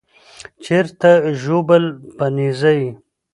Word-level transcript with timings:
چیرته 0.63 1.11
ژوبل 1.41 1.83
په 2.17 2.25
نېزه 2.35 2.71
یې 2.79 2.89